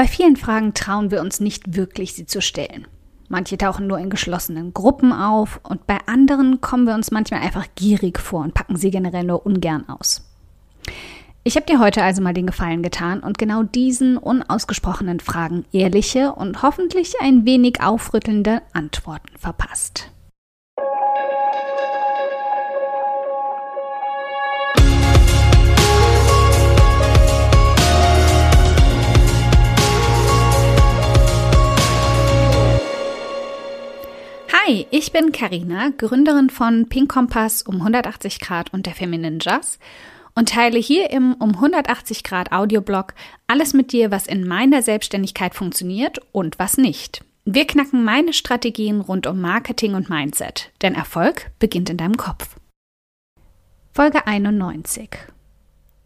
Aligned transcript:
Bei 0.00 0.06
vielen 0.06 0.36
Fragen 0.36 0.72
trauen 0.72 1.10
wir 1.10 1.20
uns 1.20 1.40
nicht 1.40 1.76
wirklich, 1.76 2.14
sie 2.14 2.24
zu 2.24 2.40
stellen. 2.40 2.86
Manche 3.28 3.58
tauchen 3.58 3.86
nur 3.86 3.98
in 3.98 4.08
geschlossenen 4.08 4.72
Gruppen 4.72 5.12
auf 5.12 5.60
und 5.62 5.86
bei 5.86 5.98
anderen 6.06 6.62
kommen 6.62 6.86
wir 6.86 6.94
uns 6.94 7.10
manchmal 7.10 7.42
einfach 7.42 7.66
gierig 7.74 8.18
vor 8.18 8.40
und 8.40 8.54
packen 8.54 8.76
sie 8.76 8.90
generell 8.90 9.24
nur 9.24 9.44
ungern 9.44 9.86
aus. 9.90 10.26
Ich 11.44 11.56
habe 11.56 11.66
dir 11.66 11.80
heute 11.80 12.02
also 12.02 12.22
mal 12.22 12.32
den 12.32 12.46
Gefallen 12.46 12.82
getan 12.82 13.20
und 13.20 13.36
genau 13.36 13.62
diesen 13.62 14.16
unausgesprochenen 14.16 15.20
Fragen 15.20 15.66
ehrliche 15.70 16.32
und 16.32 16.62
hoffentlich 16.62 17.20
ein 17.20 17.44
wenig 17.44 17.82
aufrüttelnde 17.82 18.62
Antworten 18.72 19.36
verpasst. 19.36 20.10
Hi, 34.70 34.86
ich 34.92 35.10
bin 35.10 35.32
Karina, 35.32 35.90
Gründerin 35.98 36.48
von 36.48 36.88
Pink 36.88 37.10
Kompass 37.10 37.62
um 37.62 37.78
180 37.78 38.38
Grad 38.38 38.72
und 38.72 38.86
der 38.86 38.94
Feminine 38.94 39.38
Jazz 39.40 39.80
und 40.36 40.50
teile 40.50 40.78
hier 40.78 41.10
im 41.10 41.34
um 41.34 41.56
180 41.56 42.22
Grad 42.22 42.52
Audioblog 42.52 43.14
alles 43.48 43.74
mit 43.74 43.90
dir, 43.90 44.12
was 44.12 44.28
in 44.28 44.46
meiner 44.46 44.80
Selbstständigkeit 44.82 45.56
funktioniert 45.56 46.20
und 46.30 46.60
was 46.60 46.76
nicht. 46.76 47.24
Wir 47.44 47.66
knacken 47.66 48.04
meine 48.04 48.32
Strategien 48.32 49.00
rund 49.00 49.26
um 49.26 49.40
Marketing 49.40 49.94
und 49.94 50.08
Mindset, 50.08 50.70
denn 50.82 50.94
Erfolg 50.94 51.50
beginnt 51.58 51.90
in 51.90 51.96
deinem 51.96 52.16
Kopf. 52.16 52.54
Folge 53.92 54.24
91. 54.28 55.10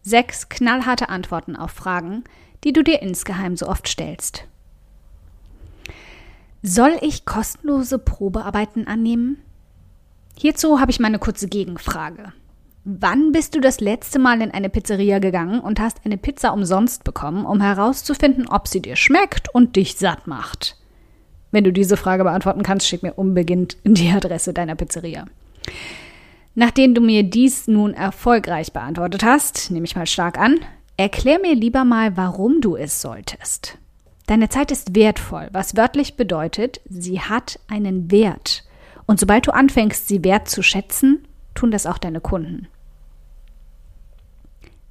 Sechs 0.00 0.48
knallharte 0.48 1.10
Antworten 1.10 1.54
auf 1.54 1.72
Fragen, 1.72 2.24
die 2.64 2.72
du 2.72 2.82
dir 2.82 3.02
insgeheim 3.02 3.58
so 3.58 3.66
oft 3.66 3.86
stellst. 3.88 4.46
Soll 6.66 6.96
ich 7.02 7.26
kostenlose 7.26 7.98
Probearbeiten 7.98 8.86
annehmen? 8.86 9.36
Hierzu 10.34 10.80
habe 10.80 10.90
ich 10.90 10.98
meine 10.98 11.18
kurze 11.18 11.46
Gegenfrage. 11.46 12.32
Wann 12.84 13.32
bist 13.32 13.54
du 13.54 13.60
das 13.60 13.80
letzte 13.80 14.18
Mal 14.18 14.40
in 14.40 14.50
eine 14.50 14.70
Pizzeria 14.70 15.18
gegangen 15.18 15.60
und 15.60 15.78
hast 15.78 15.98
eine 16.06 16.16
Pizza 16.16 16.54
umsonst 16.54 17.04
bekommen, 17.04 17.44
um 17.44 17.60
herauszufinden, 17.60 18.48
ob 18.48 18.66
sie 18.66 18.80
dir 18.80 18.96
schmeckt 18.96 19.54
und 19.54 19.76
dich 19.76 19.96
satt 19.96 20.26
macht? 20.26 20.78
Wenn 21.50 21.64
du 21.64 21.70
diese 21.70 21.98
Frage 21.98 22.24
beantworten 22.24 22.62
kannst, 22.62 22.88
schick 22.88 23.02
mir 23.02 23.12
unbedingt 23.12 23.76
die 23.84 24.08
Adresse 24.08 24.54
deiner 24.54 24.74
Pizzeria. 24.74 25.26
Nachdem 26.54 26.94
du 26.94 27.02
mir 27.02 27.24
dies 27.24 27.68
nun 27.68 27.92
erfolgreich 27.92 28.72
beantwortet 28.72 29.22
hast, 29.22 29.70
nehme 29.70 29.84
ich 29.84 29.96
mal 29.96 30.06
stark 30.06 30.38
an, 30.38 30.60
erklär 30.96 31.40
mir 31.40 31.54
lieber 31.54 31.84
mal, 31.84 32.16
warum 32.16 32.62
du 32.62 32.74
es 32.74 33.02
solltest. 33.02 33.76
Deine 34.26 34.48
Zeit 34.48 34.70
ist 34.70 34.94
wertvoll, 34.96 35.48
was 35.52 35.76
wörtlich 35.76 36.16
bedeutet, 36.16 36.80
sie 36.88 37.20
hat 37.20 37.58
einen 37.68 38.10
Wert. 38.10 38.64
Und 39.06 39.20
sobald 39.20 39.46
du 39.46 39.52
anfängst, 39.52 40.08
sie 40.08 40.24
wert 40.24 40.48
zu 40.48 40.62
schätzen, 40.62 41.28
tun 41.54 41.70
das 41.70 41.86
auch 41.86 41.98
deine 41.98 42.20
Kunden. 42.20 42.68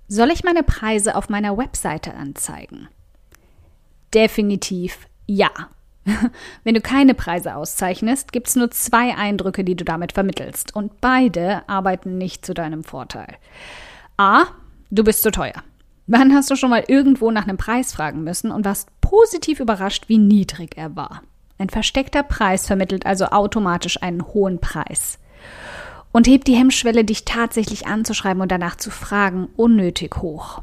Soll 0.08 0.30
ich 0.30 0.44
meine 0.44 0.62
Preise 0.62 1.16
auf 1.16 1.30
meiner 1.30 1.58
Webseite 1.58 2.14
anzeigen? 2.14 2.88
Definitiv 4.14 5.08
ja. 5.26 5.50
Wenn 6.64 6.76
du 6.76 6.82
keine 6.82 7.16
Preise 7.16 7.56
auszeichnest, 7.56 8.32
gibt 8.32 8.50
es 8.50 8.56
nur 8.56 8.70
zwei 8.70 9.16
Eindrücke, 9.16 9.64
die 9.64 9.76
du 9.76 9.84
damit 9.84 10.12
vermittelst. 10.12 10.76
Und 10.76 11.02
beide 11.02 11.68
arbeiten 11.68 12.20
nicht 12.20 12.46
zu 12.46 12.54
deinem 12.54 12.84
Vorteil. 12.84 13.38
A. 14.18 14.44
Du 14.92 15.04
bist 15.04 15.24
zu 15.24 15.32
teuer. 15.32 15.64
Wann 16.08 16.34
hast 16.34 16.52
du 16.52 16.56
schon 16.56 16.70
mal 16.70 16.84
irgendwo 16.88 17.32
nach 17.32 17.48
einem 17.48 17.58
Preis 17.58 17.94
fragen 17.94 18.24
müssen 18.24 18.52
und 18.52 18.66
warst 18.66 18.90
positiv 19.00 19.60
überrascht, 19.60 20.10
wie 20.10 20.18
niedrig 20.18 20.78
er 20.78 20.96
war? 20.96 21.22
Ein 21.58 21.70
versteckter 21.70 22.24
Preis 22.24 22.68
vermittelt 22.68 23.06
also 23.06 23.26
automatisch 23.28 24.02
einen 24.02 24.26
hohen 24.34 24.60
Preis 24.60 25.20
und 26.12 26.28
hebt 26.28 26.48
die 26.48 26.56
Hemmschwelle, 26.56 27.06
dich 27.06 27.26
tatsächlich 27.26 27.88
anzuschreiben 27.88 28.42
und 28.42 28.52
danach 28.52 28.76
zu 28.76 28.92
fragen, 28.92 29.48
unnötig 29.56 30.18
hoch. 30.18 30.62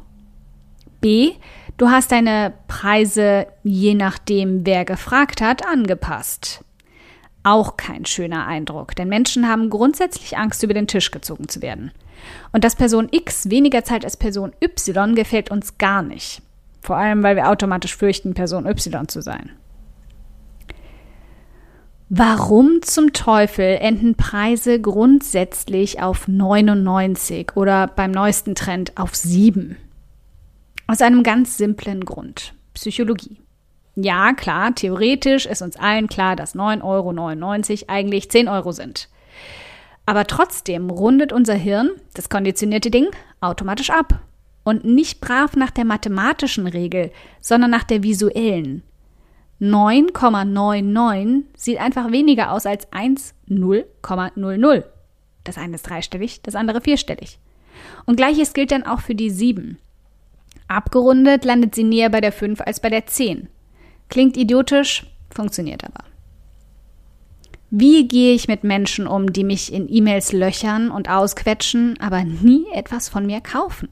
B. 1.01 1.33
Du 1.77 1.89
hast 1.89 2.11
deine 2.11 2.53
Preise, 2.67 3.47
je 3.63 3.95
nachdem, 3.95 4.65
wer 4.65 4.85
gefragt 4.85 5.41
hat, 5.41 5.65
angepasst. 5.65 6.63
Auch 7.43 7.75
kein 7.75 8.05
schöner 8.05 8.45
Eindruck, 8.45 8.95
denn 8.95 9.09
Menschen 9.09 9.47
haben 9.47 9.69
grundsätzlich 9.69 10.37
Angst, 10.37 10.61
über 10.63 10.73
den 10.73 10.87
Tisch 10.87 11.09
gezogen 11.09 11.47
zu 11.47 11.61
werden. 11.61 11.91
Und 12.51 12.63
dass 12.63 12.75
Person 12.75 13.07
X 13.09 13.49
weniger 13.49 13.83
zahlt 13.83 14.05
als 14.05 14.17
Person 14.17 14.51
Y 14.61 15.15
gefällt 15.15 15.49
uns 15.49 15.77
gar 15.79 16.03
nicht. 16.03 16.41
Vor 16.81 16.97
allem, 16.97 17.23
weil 17.23 17.35
wir 17.35 17.49
automatisch 17.49 17.95
fürchten, 17.95 18.33
Person 18.33 18.65
Y 18.65 19.07
zu 19.07 19.21
sein. 19.21 19.51
Warum 22.09 22.81
zum 22.81 23.13
Teufel 23.13 23.77
enden 23.79 24.15
Preise 24.15 24.81
grundsätzlich 24.81 26.01
auf 26.01 26.27
99 26.27 27.55
oder 27.55 27.87
beim 27.87 28.11
neuesten 28.11 28.53
Trend 28.53 28.97
auf 28.97 29.15
7? 29.15 29.77
Aus 30.87 31.01
einem 31.01 31.23
ganz 31.23 31.55
simplen 31.55 32.03
Grund. 32.03 32.53
Psychologie. 32.73 33.40
Ja, 34.03 34.33
klar, 34.33 34.73
theoretisch 34.73 35.45
ist 35.45 35.61
uns 35.61 35.75
allen 35.75 36.07
klar, 36.07 36.35
dass 36.35 36.55
9,99 36.55 37.83
Euro 37.83 37.85
eigentlich 37.87 38.31
10 38.31 38.47
Euro 38.47 38.71
sind. 38.71 39.09
Aber 40.05 40.25
trotzdem 40.25 40.89
rundet 40.89 41.31
unser 41.31 41.53
Hirn, 41.53 41.91
das 42.15 42.29
konditionierte 42.29 42.89
Ding, 42.89 43.07
automatisch 43.39 43.91
ab. 43.91 44.19
Und 44.63 44.85
nicht 44.85 45.21
brav 45.21 45.55
nach 45.55 45.69
der 45.71 45.85
mathematischen 45.85 46.65
Regel, 46.67 47.11
sondern 47.39 47.69
nach 47.71 47.83
der 47.83 48.03
visuellen. 48.03 48.83
9,99 49.59 51.43
sieht 51.55 51.79
einfach 51.79 52.11
weniger 52.11 52.51
aus 52.51 52.65
als 52.65 52.91
1,0,00. 52.91 54.83
Das 55.43 55.57
eine 55.57 55.75
ist 55.75 55.83
dreistellig, 55.83 56.41
das 56.41 56.55
andere 56.55 56.81
vierstellig. 56.81 57.37
Und 58.05 58.15
gleiches 58.15 58.53
gilt 58.53 58.71
dann 58.71 58.83
auch 58.83 59.01
für 59.01 59.15
die 59.15 59.29
7. 59.29 59.77
Abgerundet 60.67 61.45
landet 61.45 61.75
sie 61.75 61.83
näher 61.83 62.09
bei 62.09 62.21
der 62.21 62.31
5 62.31 62.61
als 62.61 62.79
bei 62.79 62.89
der 62.89 63.05
10. 63.05 63.49
Klingt 64.11 64.35
idiotisch, 64.35 65.07
funktioniert 65.33 65.85
aber. 65.85 66.03
Wie 67.69 68.09
gehe 68.09 68.35
ich 68.35 68.49
mit 68.49 68.65
Menschen 68.65 69.07
um, 69.07 69.31
die 69.31 69.45
mich 69.45 69.71
in 69.71 69.87
E-Mails 69.87 70.33
löchern 70.33 70.91
und 70.91 71.09
ausquetschen, 71.09 71.97
aber 72.01 72.25
nie 72.25 72.65
etwas 72.73 73.07
von 73.07 73.25
mir 73.25 73.39
kaufen? 73.39 73.87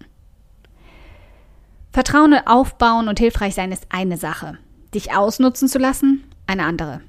Vertrauen 1.93 2.35
aufbauen 2.45 3.07
und 3.07 3.17
hilfreich 3.17 3.55
sein 3.55 3.71
ist 3.71 3.87
eine 3.89 4.17
Sache. 4.17 4.57
Dich 4.93 5.15
ausnutzen 5.15 5.69
zu 5.69 5.79
lassen, 5.79 6.25
eine 6.45 6.65
andere. 6.65 6.99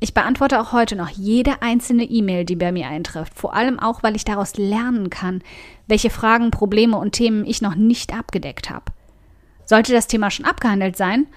Ich 0.00 0.12
beantworte 0.12 0.60
auch 0.60 0.72
heute 0.72 0.96
noch 0.96 1.10
jede 1.10 1.62
einzelne 1.62 2.04
E-Mail, 2.04 2.44
die 2.44 2.56
bei 2.56 2.72
mir 2.72 2.88
eintrifft, 2.88 3.34
vor 3.34 3.54
allem 3.54 3.78
auch, 3.78 4.02
weil 4.02 4.16
ich 4.16 4.24
daraus 4.24 4.56
lernen 4.56 5.08
kann, 5.08 5.42
welche 5.86 6.10
Fragen, 6.10 6.50
Probleme 6.50 6.96
und 6.96 7.12
Themen 7.12 7.46
ich 7.46 7.62
noch 7.62 7.76
nicht 7.76 8.12
abgedeckt 8.12 8.70
habe. 8.70 8.86
Sollte 9.66 9.92
das 9.92 10.08
Thema 10.08 10.32
schon 10.32 10.46
abgehandelt 10.46 10.96
sein, 10.96 11.28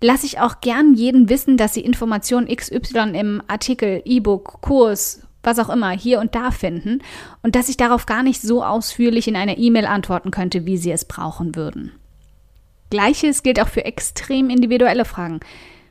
lasse 0.00 0.26
ich 0.26 0.40
auch 0.40 0.60
gern 0.60 0.94
jeden 0.94 1.28
wissen, 1.28 1.56
dass 1.56 1.74
sie 1.74 1.80
Informationen 1.80 2.48
XY 2.54 3.12
im 3.14 3.42
Artikel, 3.46 4.02
E-Book, 4.04 4.60
Kurs, 4.60 5.22
was 5.42 5.58
auch 5.58 5.70
immer 5.70 5.90
hier 5.90 6.20
und 6.20 6.34
da 6.34 6.50
finden 6.50 7.02
und 7.42 7.54
dass 7.54 7.68
ich 7.68 7.76
darauf 7.76 8.04
gar 8.04 8.22
nicht 8.22 8.42
so 8.42 8.64
ausführlich 8.64 9.28
in 9.28 9.36
einer 9.36 9.58
E-Mail 9.58 9.86
antworten 9.86 10.30
könnte, 10.30 10.66
wie 10.66 10.76
sie 10.76 10.90
es 10.90 11.04
brauchen 11.04 11.54
würden. 11.54 11.92
Gleiches 12.90 13.42
gilt 13.42 13.60
auch 13.60 13.68
für 13.68 13.84
extrem 13.84 14.50
individuelle 14.50 15.04
Fragen, 15.04 15.40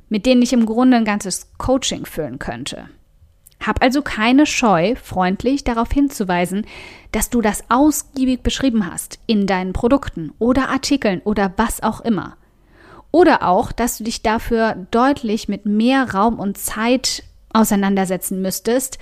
mit 0.09 0.25
denen 0.25 0.41
ich 0.41 0.53
im 0.53 0.65
Grunde 0.65 0.97
ein 0.97 1.05
ganzes 1.05 1.51
Coaching 1.57 2.05
füllen 2.05 2.39
könnte. 2.39 2.89
Hab 3.65 3.81
also 3.81 4.01
keine 4.01 4.45
Scheu, 4.45 4.95
freundlich 5.01 5.63
darauf 5.63 5.91
hinzuweisen, 5.91 6.65
dass 7.11 7.29
du 7.29 7.41
das 7.41 7.63
ausgiebig 7.69 8.43
beschrieben 8.43 8.91
hast 8.91 9.19
in 9.25 9.47
deinen 9.47 9.73
Produkten 9.73 10.33
oder 10.37 10.69
Artikeln 10.69 11.21
oder 11.23 11.53
was 11.57 11.81
auch 11.81 12.01
immer. 12.01 12.37
Oder 13.15 13.47
auch, 13.47 13.71
dass 13.71 13.97
du 13.97 14.03
dich 14.03 14.23
dafür 14.23 14.87
deutlich 14.91 15.47
mit 15.47 15.65
mehr 15.65 16.13
Raum 16.13 16.37
und 16.37 16.57
Zeit 16.57 17.23
auseinandersetzen 17.47 18.41
müsstest, 18.41 18.99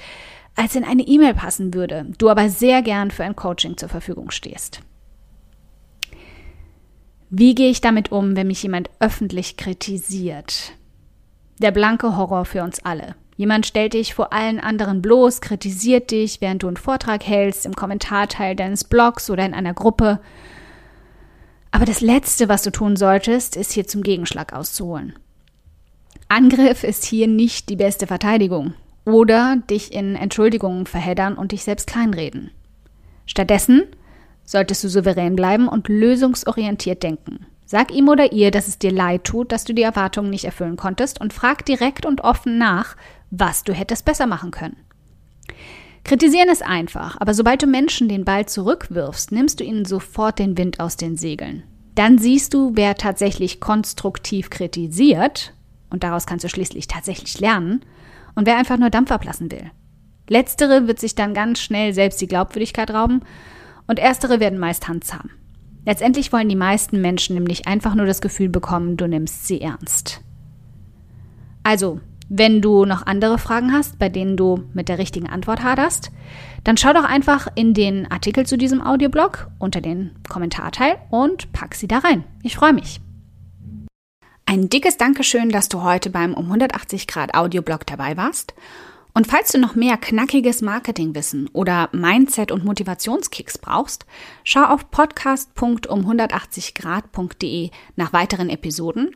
als 0.55 0.75
in 0.75 0.83
eine 0.83 1.01
E-Mail 1.01 1.33
passen 1.33 1.73
würde, 1.73 2.05
du 2.19 2.29
aber 2.29 2.47
sehr 2.49 2.83
gern 2.83 3.09
für 3.09 3.23
ein 3.23 3.35
Coaching 3.35 3.75
zur 3.75 3.89
Verfügung 3.89 4.29
stehst. 4.29 4.81
Wie 7.31 7.55
gehe 7.55 7.71
ich 7.71 7.81
damit 7.81 8.11
um, 8.11 8.35
wenn 8.35 8.45
mich 8.45 8.61
jemand 8.61 8.91
öffentlich 8.99 9.57
kritisiert? 9.57 10.73
Der 11.57 11.71
blanke 11.71 12.15
Horror 12.15 12.45
für 12.45 12.61
uns 12.61 12.85
alle. 12.85 13.15
Jemand 13.35 13.65
stellt 13.65 13.93
dich 13.93 14.13
vor 14.13 14.31
allen 14.31 14.59
anderen 14.59 15.01
bloß, 15.01 15.41
kritisiert 15.41 16.11
dich, 16.11 16.39
während 16.39 16.61
du 16.61 16.67
einen 16.67 16.77
Vortrag 16.77 17.25
hältst, 17.25 17.65
im 17.65 17.73
Kommentarteil 17.73 18.55
deines 18.55 18.83
Blogs 18.83 19.31
oder 19.31 19.43
in 19.43 19.55
einer 19.55 19.73
Gruppe. 19.73 20.19
Aber 21.73 21.85
das 21.85 22.01
Letzte, 22.01 22.49
was 22.49 22.61
du 22.61 22.71
tun 22.71 22.95
solltest, 22.95 23.57
ist 23.57 23.71
hier 23.71 23.87
zum 23.87 24.03
Gegenschlag 24.03 24.53
auszuholen. 24.53 25.17
Angriff 26.29 26.83
ist 26.83 27.03
hier 27.03 27.27
nicht 27.27 27.67
die 27.67 27.75
beste 27.75 28.05
Verteidigung 28.05 28.75
oder 29.05 29.57
dich 29.71 29.91
in 29.91 30.15
Entschuldigungen 30.15 30.85
verheddern 30.85 31.33
und 31.33 31.51
dich 31.51 31.63
selbst 31.63 31.87
kleinreden. 31.87 32.51
Stattdessen 33.25 33.85
solltest 34.45 34.83
du 34.83 34.87
souverän 34.87 35.35
bleiben 35.35 35.67
und 35.67 35.87
lösungsorientiert 35.89 37.01
denken. 37.01 37.47
Sag 37.65 37.91
ihm 37.91 38.07
oder 38.07 38.31
ihr, 38.33 38.51
dass 38.51 38.67
es 38.67 38.77
dir 38.77 38.91
leid 38.91 39.23
tut, 39.23 39.51
dass 39.51 39.63
du 39.63 39.73
die 39.73 39.81
Erwartungen 39.81 40.29
nicht 40.29 40.45
erfüllen 40.45 40.77
konntest 40.77 41.19
und 41.19 41.33
frag 41.33 41.65
direkt 41.65 42.05
und 42.05 42.21
offen 42.21 42.59
nach, 42.59 42.95
was 43.31 43.63
du 43.63 43.73
hättest 43.73 44.05
besser 44.05 44.27
machen 44.27 44.51
können. 44.51 44.77
Kritisieren 46.03 46.49
ist 46.49 46.63
einfach, 46.63 47.15
aber 47.19 47.33
sobald 47.33 47.63
du 47.63 47.67
Menschen 47.67 48.09
den 48.09 48.25
Ball 48.25 48.45
zurückwirfst, 48.45 49.31
nimmst 49.31 49.59
du 49.59 49.63
ihnen 49.63 49.85
sofort 49.85 50.37
den 50.37 50.57
Wind 50.57 50.79
aus 50.79 50.97
den 50.97 51.15
Segeln. 51.15 51.63
Dann 51.95 52.17
siehst 52.17 52.53
du, 52.53 52.71
wer 52.75 52.95
tatsächlich 52.95 53.61
konstruktiv 53.61 54.49
kritisiert, 54.49 55.53
und 55.89 56.03
daraus 56.03 56.25
kannst 56.25 56.43
du 56.43 56.49
schließlich 56.49 56.87
tatsächlich 56.87 57.39
lernen, 57.39 57.85
und 58.35 58.47
wer 58.47 58.57
einfach 58.57 58.77
nur 58.77 58.89
Dampf 58.89 59.11
ablassen 59.11 59.51
will. 59.51 59.71
Letztere 60.27 60.87
wird 60.87 60.99
sich 60.99 61.15
dann 61.15 61.33
ganz 61.33 61.59
schnell 61.59 61.93
selbst 61.93 62.19
die 62.19 62.27
Glaubwürdigkeit 62.27 62.91
rauben 62.91 63.21
und 63.87 63.99
erstere 63.99 64.39
werden 64.39 64.59
meist 64.59 64.87
handzahm. 64.87 65.29
Letztendlich 65.85 66.31
wollen 66.31 66.49
die 66.49 66.55
meisten 66.55 67.01
Menschen 67.01 67.35
nämlich 67.35 67.67
einfach 67.67 67.93
nur 67.93 68.05
das 68.05 68.21
Gefühl 68.21 68.49
bekommen, 68.49 68.97
du 68.97 69.07
nimmst 69.07 69.47
sie 69.47 69.61
ernst. 69.61 70.21
Also, 71.63 71.99
wenn 72.29 72.61
du 72.61 72.85
noch 72.85 73.05
andere 73.05 73.37
Fragen 73.37 73.73
hast, 73.73 73.99
bei 73.99 74.09
denen 74.09 74.37
du 74.37 74.63
mit 74.73 74.89
der 74.89 74.97
richtigen 74.97 75.29
Antwort 75.29 75.63
haderst, 75.63 76.11
dann 76.63 76.77
schau 76.77 76.93
doch 76.93 77.03
einfach 77.03 77.47
in 77.55 77.73
den 77.73 78.09
Artikel 78.09 78.45
zu 78.45 78.57
diesem 78.57 78.81
Audioblog 78.81 79.47
unter 79.59 79.81
den 79.81 80.11
Kommentarteil 80.29 80.97
und 81.09 81.51
pack 81.53 81.75
sie 81.75 81.87
da 81.87 81.99
rein. 81.99 82.23
Ich 82.41 82.55
freue 82.55 82.73
mich. 82.73 83.01
Ein 84.45 84.69
dickes 84.69 84.97
Dankeschön, 84.97 85.49
dass 85.49 85.69
du 85.69 85.83
heute 85.83 86.09
beim 86.09 86.33
um 86.33 86.45
180 86.45 87.07
Grad 87.07 87.33
Audioblog 87.33 87.85
dabei 87.85 88.17
warst. 88.17 88.53
Und 89.13 89.27
falls 89.27 89.51
du 89.51 89.59
noch 89.59 89.75
mehr 89.75 89.97
knackiges 89.97 90.63
Marketingwissen 90.63 91.47
oder 91.53 91.89
Mindset- 91.91 92.51
und 92.51 92.65
Motivationskicks 92.65 93.59
brauchst, 93.59 94.07
schau 94.43 94.63
auf 94.63 94.89
podcast.um180grad.de 94.89 97.69
nach 97.95 98.11
weiteren 98.11 98.49
Episoden 98.49 99.15